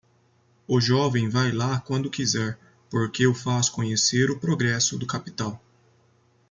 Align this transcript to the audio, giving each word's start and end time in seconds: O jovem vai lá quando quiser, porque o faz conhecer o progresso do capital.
O 0.67 0.81
jovem 0.81 1.29
vai 1.29 1.51
lá 1.51 1.79
quando 1.81 2.09
quiser, 2.09 2.57
porque 2.89 3.27
o 3.27 3.35
faz 3.35 3.69
conhecer 3.69 4.31
o 4.31 4.39
progresso 4.39 4.97
do 4.97 5.05
capital. 5.05 5.61